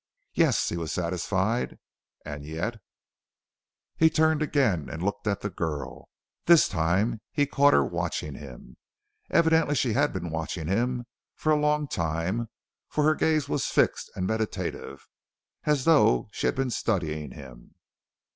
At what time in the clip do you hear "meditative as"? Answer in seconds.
14.25-15.85